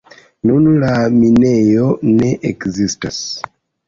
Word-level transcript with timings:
Nun 0.49 0.69
la 0.83 0.95
minejo 1.17 1.89
ne 2.13 2.31
ekzistas. 2.51 3.21